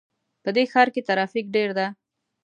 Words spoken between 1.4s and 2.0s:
ډېر ده